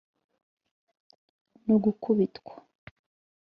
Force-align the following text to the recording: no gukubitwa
no 1.67 1.75
gukubitwa 1.83 2.53